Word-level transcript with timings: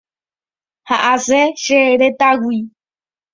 Ha 0.87 0.97
asẽ 1.13 1.41
che 1.63 1.79
retãgui. 2.01 2.59